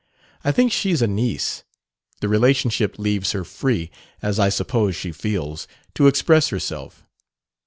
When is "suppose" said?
4.49-4.95